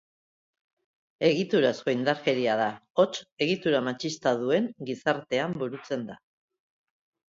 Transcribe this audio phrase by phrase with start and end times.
[1.27, 2.71] Egiturazko indarkeria da,
[3.03, 6.23] hots, egitura matxista duen gizartean burutzen da.